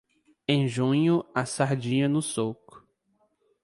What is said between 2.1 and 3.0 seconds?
suco.